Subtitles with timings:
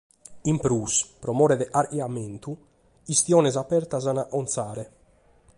[0.49, 2.51] In prus, pro more de carchi ammentu,
[3.07, 4.83] chistiones abertas s’ant a acontzare.